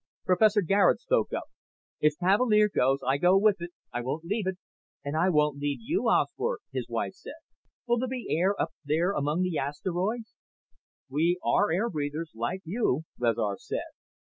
Professor 0.25 0.61
Garet 0.61 0.99
spoke 0.99 1.31
up. 1.31 1.43
"If 1.99 2.17
Cavalier 2.17 2.69
goes, 2.75 3.01
I 3.05 3.17
go 3.19 3.37
with 3.37 3.57
it. 3.59 3.69
I 3.93 4.01
won't 4.01 4.25
leave 4.25 4.47
it." 4.47 4.57
"And 5.05 5.15
I 5.15 5.29
won't 5.29 5.59
leave 5.59 5.77
you, 5.79 6.09
Osbert," 6.09 6.61
his 6.71 6.89
wife 6.89 7.13
said. 7.13 7.35
"Will 7.85 7.99
there 7.99 8.07
be 8.09 8.25
air 8.31 8.59
up 8.59 8.71
there 8.83 9.11
among 9.11 9.43
the 9.43 9.59
asteroids?" 9.59 10.33
"We 11.07 11.37
are 11.45 11.71
air 11.71 11.87
breathers 11.87 12.31
like 12.33 12.61
you," 12.65 13.03
Rezar 13.19 13.57
said. 13.59 13.91